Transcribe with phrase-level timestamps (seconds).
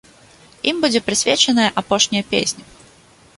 [0.71, 2.63] Ім будзе прысвечаная апошняя песня.